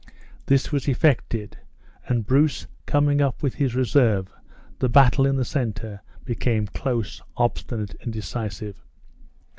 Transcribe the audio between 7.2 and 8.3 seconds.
obstinate, and